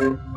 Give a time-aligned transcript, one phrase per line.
[0.00, 0.29] Thank you.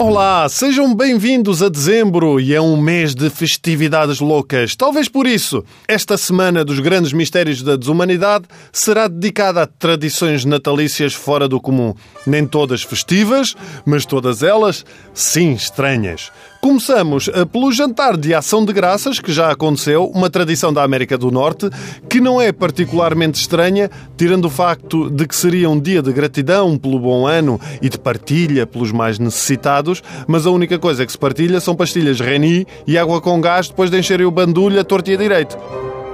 [0.00, 4.74] Olá, sejam bem-vindos a dezembro e é um mês de festividades loucas.
[4.74, 11.12] Talvez por isso, esta semana dos grandes mistérios da desumanidade será dedicada a tradições natalícias
[11.12, 11.92] fora do comum.
[12.26, 16.32] Nem todas festivas, mas todas elas, sim, estranhas.
[16.60, 21.16] Começamos eh, pelo jantar de ação de graças, que já aconteceu, uma tradição da América
[21.16, 21.70] do Norte,
[22.06, 26.76] que não é particularmente estranha, tirando o facto de que seria um dia de gratidão
[26.76, 29.89] pelo bom ano e de partilha pelos mais necessitados,
[30.26, 33.90] mas a única coisa que se partilha são pastilhas Reni e água com gás depois
[33.90, 35.56] de encherem o bandulho a torta e a direito.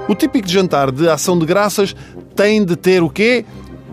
[0.09, 1.95] O típico jantar de ação de graças
[2.35, 3.45] tem de ter o quê?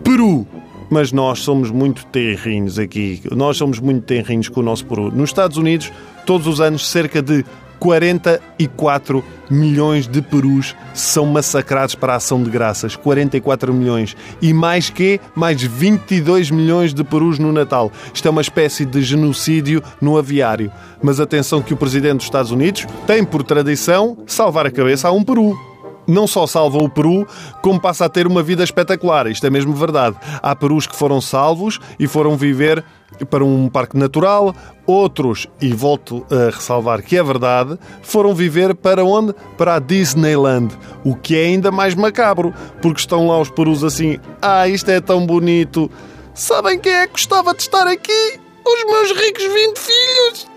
[0.02, 0.46] Peru
[0.90, 3.20] mas nós somos muito terrinhos aqui.
[3.32, 5.10] Nós somos muito terrinhos com o nosso peru.
[5.10, 5.90] Nos Estados Unidos,
[6.24, 7.44] todos os anos, cerca de
[7.78, 12.96] 44 milhões de perus são massacrados para a ação de graças.
[12.96, 14.16] 44 milhões.
[14.40, 15.20] E mais que?
[15.34, 17.92] Mais 22 milhões de perus no Natal.
[18.12, 20.72] Isto é uma espécie de genocídio no aviário.
[21.02, 25.12] Mas atenção que o Presidente dos Estados Unidos tem por tradição salvar a cabeça a
[25.12, 25.73] um peru
[26.06, 27.26] não só salva o Peru,
[27.62, 29.26] como passa a ter uma vida espetacular.
[29.26, 30.16] Isto é mesmo verdade.
[30.42, 32.84] Há perus que foram salvos e foram viver
[33.30, 34.54] para um parque natural,
[34.86, 39.32] outros, e volto a ressalvar que é verdade, foram viver para onde?
[39.56, 44.18] Para a Disneyland, o que é ainda mais macabro, porque estão lá os perus assim:
[44.42, 45.90] ah, isto é tão bonito.
[46.34, 48.40] Sabem quem é que gostava de estar aqui?
[48.66, 50.48] Os meus ricos 20 filhos,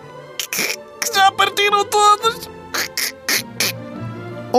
[0.49, 2.46] que já partiram todos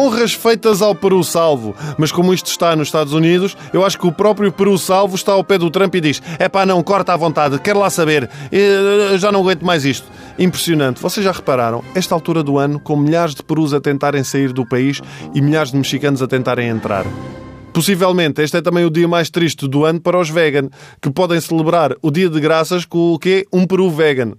[0.09, 1.77] honras feitas ao Peru Salvo.
[1.99, 5.33] Mas como isto está nos Estados Unidos, eu acho que o próprio Peru Salvo está
[5.33, 8.29] ao pé do Trump e diz: é pá, não, corta à vontade, quero lá saber,
[8.51, 10.07] eu já não aguento mais isto.
[10.39, 11.01] Impressionante.
[11.01, 14.67] Vocês já repararam, esta altura do ano, com milhares de perus a tentarem sair do
[14.67, 15.01] país
[15.35, 17.05] e milhares de mexicanos a tentarem entrar.
[17.73, 20.69] Possivelmente, este é também o dia mais triste do ano para os vegan,
[21.03, 23.47] que podem celebrar o dia de graças com o quê?
[23.53, 24.33] Um peru vegan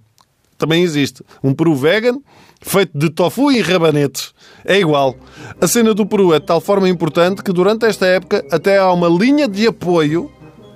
[0.60, 1.24] também existe.
[1.44, 2.20] Um peru vegan
[2.62, 4.34] feito de tofu e rabanetes.
[4.66, 5.16] É igual.
[5.60, 8.92] A cena do peru é de tal forma importante que durante esta época até há
[8.92, 10.30] uma linha de apoio,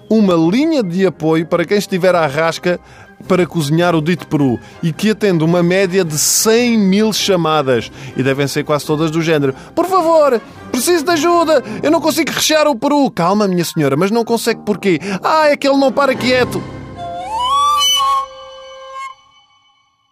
[0.09, 2.79] uma linha de apoio para quem estiver à rasca
[3.27, 8.23] para cozinhar o dito peru e que atende uma média de 100 mil chamadas e
[8.23, 9.53] devem ser quase todas do género.
[9.73, 13.09] Por favor, preciso de ajuda, eu não consigo rechear o peru.
[13.11, 14.99] Calma, minha senhora, mas não consegue porquê?
[15.23, 16.61] Ah, é que ele não para quieto.